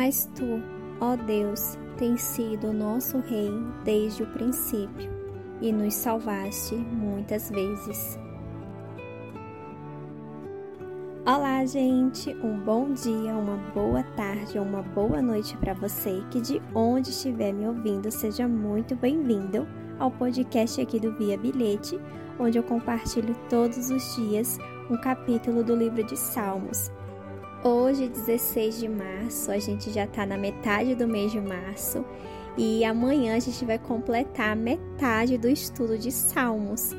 [0.00, 0.62] Mas tu,
[0.98, 3.50] ó Deus, tens sido o nosso Rei
[3.84, 5.10] desde o princípio
[5.60, 8.18] e nos salvaste muitas vezes.
[11.26, 12.34] Olá, gente!
[12.42, 17.10] Um bom dia, uma boa tarde ou uma boa noite para você que de onde
[17.10, 22.00] estiver me ouvindo, seja muito bem-vindo ao podcast aqui do Via Bilhete,
[22.38, 24.58] onde eu compartilho todos os dias
[24.88, 26.90] um capítulo do livro de Salmos.
[27.62, 32.02] Hoje, 16 de março, a gente já está na metade do mês de março
[32.56, 36.96] e amanhã a gente vai completar a metade do estudo de Salmos.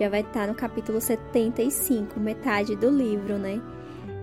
[0.00, 3.62] Já vai estar tá no capítulo 75, metade do livro, né?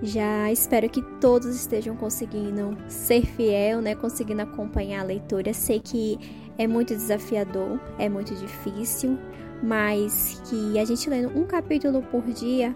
[0.04, 3.96] Já espero que todos estejam conseguindo ser fiel, né?
[3.96, 5.54] Conseguindo acompanhar a leitura.
[5.54, 6.20] Sei que
[6.58, 9.18] é muito desafiador, é muito difícil,
[9.64, 12.74] mas que a gente lendo um capítulo por dia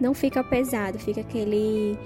[0.00, 1.96] não fica pesado, fica aquele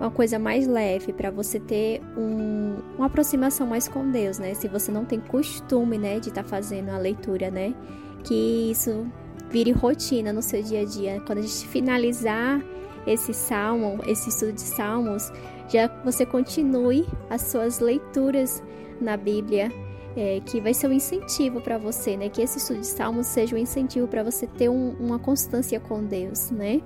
[0.00, 4.54] uma coisa mais leve para você ter um, uma aproximação mais com Deus, né?
[4.54, 7.74] Se você não tem costume, né, de estar tá fazendo a leitura, né,
[8.22, 9.06] que isso
[9.50, 11.20] vire rotina no seu dia a dia.
[11.26, 12.62] Quando a gente finalizar
[13.06, 15.32] esse salmo, esse estudo de salmos,
[15.68, 18.62] já você continue as suas leituras
[19.00, 19.72] na Bíblia,
[20.16, 22.28] é, que vai ser um incentivo para você, né?
[22.28, 26.04] Que esse estudo de salmos seja um incentivo para você ter um, uma constância com
[26.04, 26.80] Deus, né?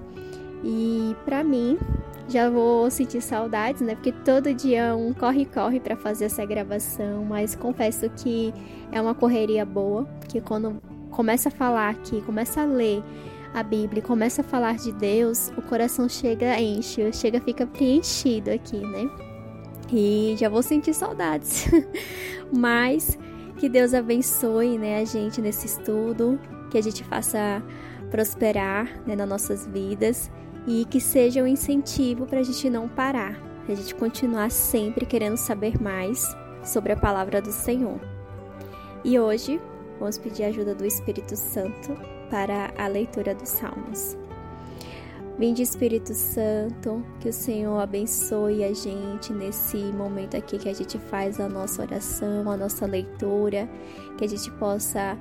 [0.65, 1.79] E para mim,
[2.33, 3.95] já vou sentir saudades, né?
[3.95, 8.53] Porque todo dia um corre-corre para fazer essa gravação, mas confesso que
[8.91, 13.05] é uma correria boa, que quando começa a falar aqui, começa a ler
[13.53, 18.79] a Bíblia, começa a falar de Deus, o coração chega, enche, chega, fica preenchido aqui,
[18.79, 19.11] né?
[19.93, 21.67] E já vou sentir saudades.
[22.51, 23.19] mas
[23.59, 27.63] que Deus abençoe, né, a gente nesse estudo, que a gente faça
[28.11, 30.31] prosperar né, nas nossas vidas
[30.67, 35.37] e que seja um incentivo para a gente não parar, a gente continuar sempre querendo
[35.37, 38.01] saber mais sobre a palavra do Senhor.
[39.05, 39.61] E hoje
[39.99, 41.97] vamos pedir a ajuda do Espírito Santo
[42.31, 44.17] para a leitura dos Salmos.
[45.39, 50.99] Vinde Espírito Santo, que o Senhor abençoe a gente nesse momento aqui que a gente
[50.99, 53.69] faz a nossa oração, a nossa leitura,
[54.19, 55.17] que a gente possa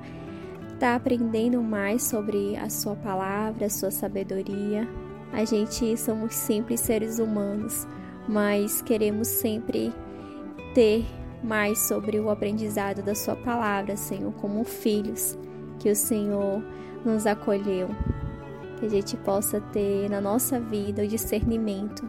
[0.74, 4.86] estar tá aprendendo mais sobre a Sua palavra, a Sua sabedoria,
[5.32, 7.86] a gente somos simples seres humanos,
[8.28, 9.92] mas queremos sempre
[10.74, 11.04] ter
[11.42, 15.36] mais sobre o aprendizado da Sua palavra, Senhor, como filhos
[15.78, 16.62] que o Senhor
[17.04, 17.88] nos acolheu.
[18.78, 22.08] Que a gente possa ter na nossa vida o discernimento,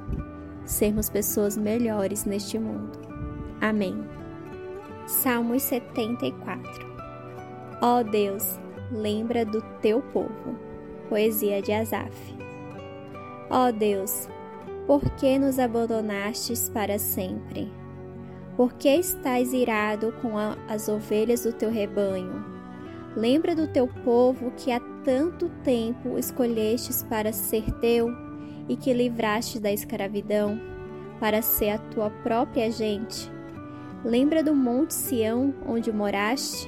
[0.66, 3.00] sermos pessoas melhores neste mundo.
[3.62, 4.04] Amém.
[5.06, 6.94] Salmos 74
[7.82, 8.60] Ó oh Deus,
[8.92, 10.58] lembra do teu povo.
[11.10, 12.14] Poesia de Asaf.
[13.56, 14.28] Ó oh Deus,
[14.88, 17.72] por que nos abandonastes para sempre?
[18.58, 22.44] Por que estás irado com a, as ovelhas do teu rebanho?
[23.16, 28.10] Lembra do teu povo que há tanto tempo escolhestes para ser teu
[28.68, 30.60] e que livraste da escravidão,
[31.20, 33.32] para ser a tua própria gente.
[34.04, 36.68] Lembra do monte Sião onde moraste?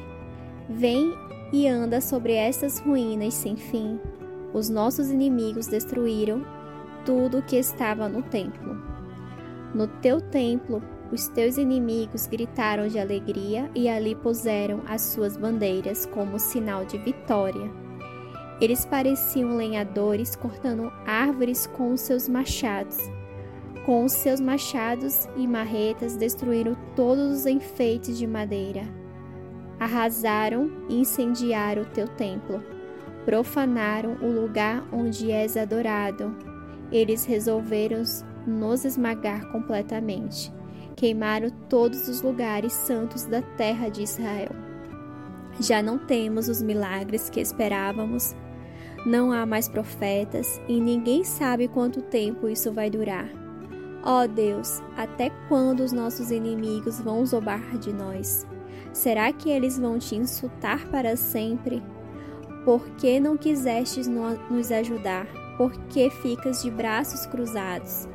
[0.70, 1.16] Vem
[1.52, 4.00] e anda sobre estas ruínas sem fim.
[4.54, 6.46] Os nossos inimigos destruíram
[7.06, 8.76] tudo que estava no templo.
[9.74, 16.06] No teu templo, os teus inimigos gritaram de alegria e ali puseram as suas bandeiras
[16.08, 17.70] como sinal de vitória.
[18.60, 22.98] Eles pareciam lenhadores cortando árvores com os seus machados.
[23.86, 28.84] Com os seus machados e marretas destruíram todos os enfeites de madeira.
[29.80, 32.64] Arrasaram e incendiaram o teu templo.
[33.26, 36.55] Profanaram o lugar onde és adorado
[36.92, 38.04] eles resolveram
[38.46, 40.54] nos esmagar completamente.
[40.96, 44.52] Queimaram todos os lugares santos da terra de Israel.
[45.60, 48.36] Já não temos os milagres que esperávamos,
[49.06, 53.30] não há mais profetas e ninguém sabe quanto tempo isso vai durar.
[54.04, 58.46] Ó oh Deus, até quando os nossos inimigos vão zombar de nós?
[58.94, 61.82] Será que eles vão te insultar para sempre?
[62.64, 65.45] Por que não quisestes nos ajudar?
[65.58, 68.08] Porque ficas de braços cruzados.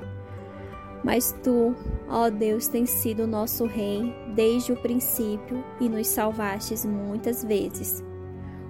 [1.02, 1.74] Mas tu,
[2.08, 8.04] ó Deus, tens sido nosso Rei desde o princípio e nos salvastes muitas vezes.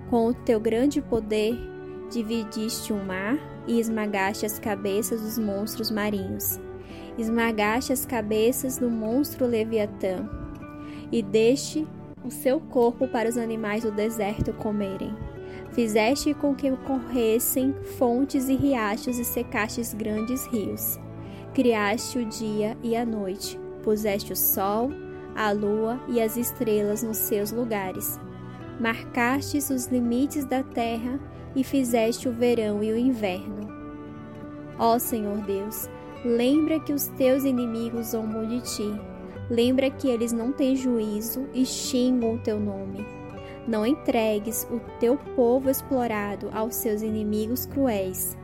[0.08, 1.56] Com o teu grande poder,
[2.11, 3.37] dividiste o mar
[3.67, 6.61] e esmagaste as cabeças dos monstros marinhos.
[7.19, 10.28] Esmagaste as cabeças do monstro Leviatã
[11.11, 11.87] e deste
[12.25, 15.14] o seu corpo para os animais do deserto comerem.
[15.73, 20.99] Fizeste com que corressem fontes e riachos e secastes grandes rios.
[21.55, 24.91] Criaste o dia e a noite, Puseste o sol,
[25.35, 28.19] a lua e as estrelas nos seus lugares.
[28.79, 31.19] Marcastes os limites da terra
[31.55, 33.69] e fizeste o verão e o inverno.
[34.79, 35.88] Ó Senhor Deus,
[36.25, 39.00] lembra que os teus inimigos zombam de ti.
[39.50, 43.05] Lembra que eles não têm juízo e xingam o teu nome.
[43.66, 48.36] Não entregues o teu povo explorado aos seus inimigos cruéis.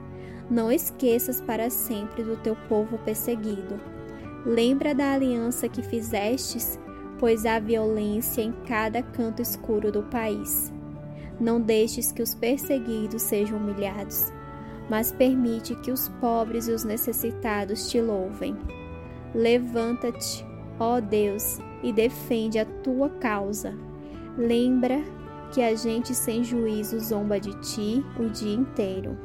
[0.51, 3.81] Não esqueças para sempre do teu povo perseguido.
[4.45, 6.79] Lembra da aliança que fizestes,
[7.19, 10.73] pois há violência em cada canto escuro do país.
[11.41, 14.33] Não deixes que os perseguidos sejam humilhados,
[14.89, 18.57] mas permite que os pobres e os necessitados te louvem.
[19.35, 20.47] Levanta-te,
[20.79, 23.75] ó Deus, e defende a tua causa.
[24.37, 25.03] Lembra
[25.53, 29.17] que a gente sem juízo zomba de ti o dia inteiro.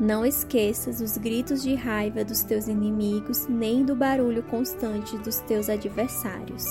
[0.00, 5.68] Não esqueças os gritos de raiva dos teus inimigos, nem do barulho constante dos teus
[5.68, 6.64] adversários.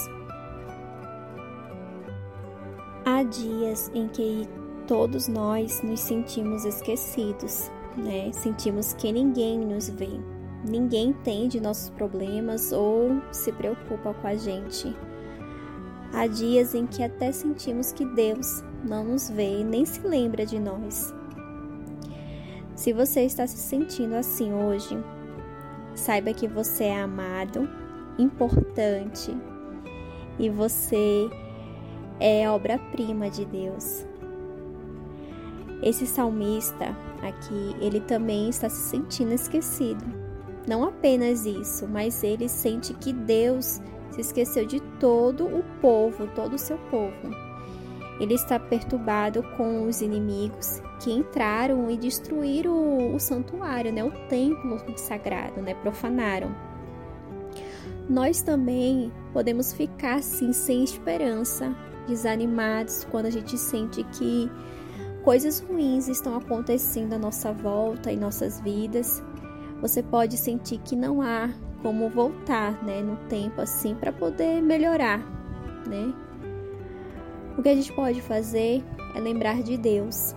[3.06, 4.48] Há dias em que
[4.88, 8.32] todos nós nos sentimos esquecidos, né?
[8.34, 10.20] Sentimos que ninguém nos vê,
[10.68, 14.96] ninguém entende nossos problemas ou se preocupa com a gente.
[16.14, 20.46] Há dias em que até sentimos que Deus não nos vê e nem se lembra
[20.46, 21.14] de nós.
[22.76, 24.98] Se você está se sentindo assim hoje,
[25.96, 27.68] saiba que você é amado,
[28.18, 29.36] importante
[30.40, 31.30] e você
[32.20, 34.06] é obra-prima de Deus.
[35.82, 40.04] Esse salmista aqui, ele também está se sentindo esquecido.
[40.68, 43.80] Não apenas isso, mas ele sente que Deus
[44.12, 47.48] se esqueceu de todo o povo, todo o seu povo.
[48.20, 54.12] Ele está perturbado com os inimigos que entraram e destruíram o, o santuário, né, o
[54.28, 56.56] templo sagrado, né, profanaram.
[58.10, 61.76] Nós também podemos ficar assim sem esperança,
[62.08, 64.50] desanimados quando a gente sente que
[65.24, 69.22] coisas ruins estão acontecendo à nossa volta em nossas vidas.
[69.82, 71.50] Você pode sentir que não há
[71.82, 75.20] como voltar, né, no tempo assim para poder melhorar,
[75.88, 76.14] né?
[77.58, 78.84] O que a gente pode fazer
[79.16, 80.36] é lembrar de Deus,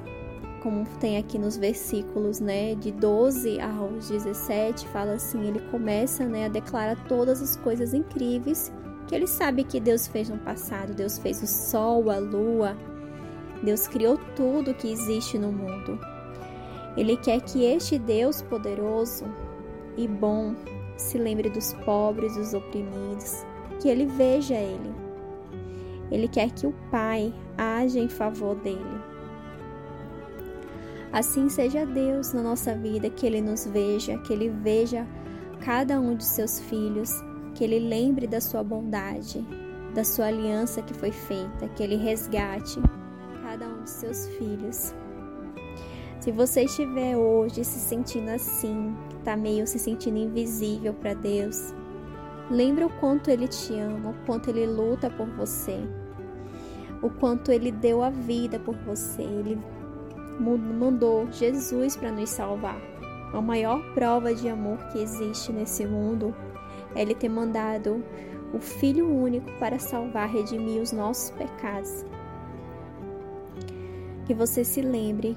[0.63, 6.47] como tem aqui nos versículos, né, de 12 aos 17, fala assim, ele começa, né,
[6.47, 8.73] a declarar todas as coisas incríveis
[9.11, 10.95] que ele sabe que Deus fez no passado.
[10.95, 12.77] Deus fez o sol, a lua,
[13.61, 15.99] Deus criou tudo que existe no mundo.
[16.97, 19.25] Ele quer que este Deus poderoso
[19.97, 20.55] e bom
[21.01, 23.45] se lembre dos pobres, dos oprimidos,
[23.81, 25.01] que ele veja ele
[26.11, 29.01] ele quer que o Pai haja em favor dele.
[31.13, 35.07] Assim seja Deus na nossa vida, que Ele nos veja, que Ele veja
[35.61, 37.13] cada um de seus filhos,
[37.55, 39.45] que Ele lembre da sua bondade,
[39.95, 42.81] da sua aliança que foi feita, que Ele resgate
[43.43, 44.95] cada um de seus filhos.
[46.21, 51.75] Se você estiver hoje se sentindo assim, está meio se sentindo invisível para Deus,
[52.51, 55.81] lembre o quanto Ele te ama, o quanto Ele luta por você
[57.03, 59.23] o quanto ele deu a vida por você.
[59.23, 59.59] Ele
[60.39, 62.81] mandou Jesus para nos salvar.
[63.33, 66.35] A maior prova de amor que existe nesse mundo
[66.95, 68.05] é ele ter mandado
[68.53, 72.05] o Filho único para salvar, redimir os nossos pecados.
[74.27, 75.37] Que você se lembre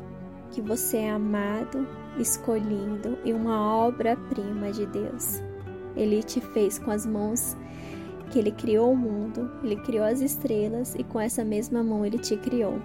[0.54, 5.42] que você é amado, escolhido e uma obra-prima de Deus.
[5.96, 7.58] Ele te fez com as mãos
[8.32, 12.20] que ele criou o mundo, ele criou as estrelas e com essa mesma mão ele
[12.20, 12.80] te criou.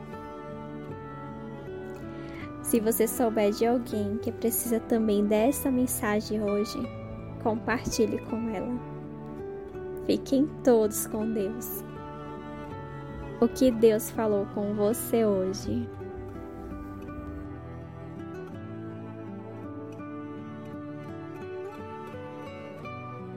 [2.62, 6.78] Se você souber de alguém que precisa também dessa mensagem hoje,
[7.42, 8.78] compartilhe com ela.
[10.06, 11.84] Fiquem todos com Deus.
[13.40, 15.88] O que Deus falou com você hoje?